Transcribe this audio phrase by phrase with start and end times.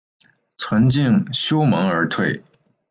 [0.57, 2.41] 存敬修盟而退。